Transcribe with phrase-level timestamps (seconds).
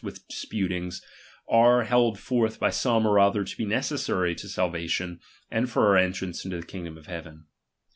[0.01, 1.05] xvii with disputings,
[1.47, 5.19] are held forth by some or other ^^^^^^.^ to be necessary to salvation
[5.51, 7.45] and for our entrance which this daj into the kingdom of heaven.